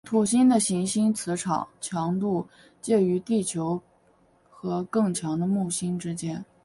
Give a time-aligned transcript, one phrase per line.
[0.03, 2.43] 土星的行星磁场强度
[2.81, 3.79] 介于地球
[4.49, 6.43] 和更强的木星之间。